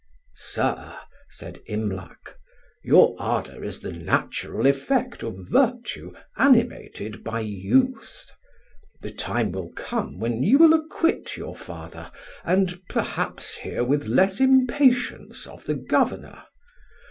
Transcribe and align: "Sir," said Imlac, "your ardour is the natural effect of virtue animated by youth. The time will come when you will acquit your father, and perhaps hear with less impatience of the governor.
"Sir," 0.33 0.97
said 1.29 1.61
Imlac, 1.67 2.35
"your 2.83 3.15
ardour 3.19 3.63
is 3.63 3.81
the 3.81 3.91
natural 3.93 4.65
effect 4.65 5.21
of 5.21 5.35
virtue 5.37 6.11
animated 6.37 7.23
by 7.23 7.41
youth. 7.41 8.31
The 9.03 9.11
time 9.11 9.51
will 9.51 9.69
come 9.73 10.17
when 10.19 10.41
you 10.41 10.57
will 10.57 10.73
acquit 10.73 11.37
your 11.37 11.55
father, 11.55 12.11
and 12.43 12.81
perhaps 12.89 13.57
hear 13.57 13.83
with 13.83 14.07
less 14.07 14.39
impatience 14.39 15.45
of 15.45 15.65
the 15.65 15.75
governor. 15.75 16.45